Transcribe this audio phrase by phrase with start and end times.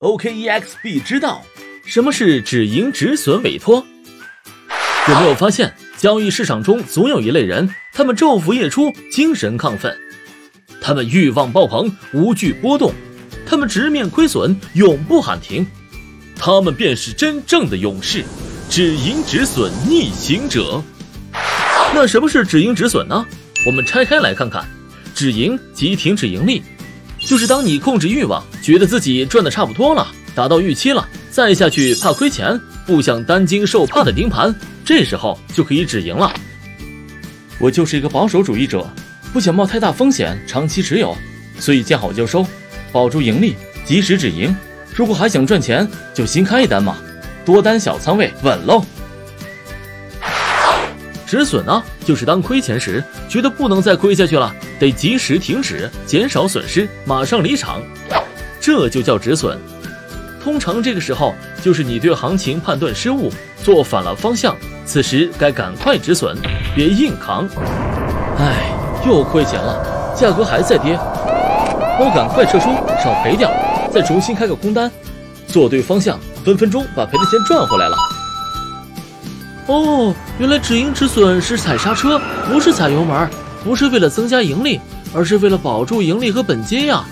[0.00, 1.42] OKEXB 知道
[1.84, 3.84] 什么是止盈止损委托？
[5.08, 9.98] 有没有发现，交易市场中总有一类人，他们昼伏夜出，精神亢奋，
[10.80, 12.92] 他们欲望爆棚，无惧波动，
[13.44, 15.66] 他们直面亏损，永不喊停，
[16.36, 18.22] 他们便是真正的勇士，
[18.70, 20.80] 止盈止损逆行者。
[21.92, 23.26] 那什么是止盈止损呢？
[23.66, 24.64] 我们拆开来看看，
[25.12, 26.62] 止盈即停止盈利。
[27.28, 34.52] 就是当你控制欲望，觉得自己赚的差不多了，达到预期了，再下去怕亏钱，不想担惊受怕的盯盘，
[34.82, 36.32] 这时候就可以止盈了。
[37.58, 38.90] 我就是一个保守主义者，
[39.30, 41.14] 不想冒太大风险长期持有，
[41.58, 42.46] 所以见好就收，
[42.92, 43.54] 保住盈利，
[43.84, 44.56] 及时止盈。
[44.94, 46.96] 如果还想赚钱，就新开一单嘛，
[47.44, 48.82] 多单小仓位稳喽。
[51.28, 54.50] 止损呢，就是当亏钱时，觉得不能再亏下去了，
[54.80, 57.82] 得及时停止，减少损失，马上离场，
[58.58, 59.58] 这就叫止损。
[60.42, 63.30] 通常这个时候，就是你对行情判断失误，
[63.62, 66.34] 做反了方向，此时该赶快止损，
[66.74, 67.46] 别硬扛。
[68.38, 68.72] 唉，
[69.06, 70.98] 又亏钱了，价格还在跌，
[72.00, 72.70] 我赶快撤出，
[73.04, 73.50] 少赔点，
[73.92, 74.90] 再重新开个空单，
[75.46, 78.17] 做对方向，分分钟把赔的钱赚回来了。
[79.68, 82.18] 哦，原来止盈止损是踩刹车，
[82.50, 83.28] 不是踩油门，
[83.62, 84.80] 不是为了增加盈利，
[85.12, 87.04] 而是为了保住盈利和本金呀。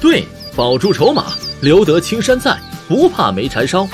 [0.00, 0.24] 对，
[0.54, 1.26] 保住筹码，
[1.60, 3.88] 留得青山在，不怕没柴烧。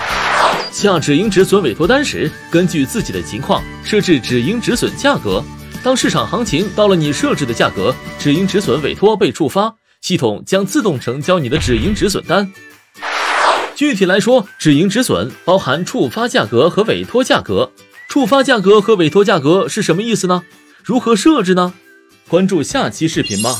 [0.70, 5.42] 下止盈止损委托单时，根据自己的情况设置止盈止损价格。
[5.82, 12.52] 当市场行情到了你设置的价格，止盈止损委托被触发，系统将自动成交你的止盈止损单。
[13.74, 17.72] 具体来说，止盈止损包含触发价格和委托价格。
[18.08, 20.42] 触发价格和委托价格是什么意思呢？
[20.82, 21.72] 如何设置呢？
[22.28, 23.56] 关注下期视频吧。